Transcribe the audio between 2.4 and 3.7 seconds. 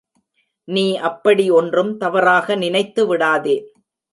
நினைத்துவிடாதே.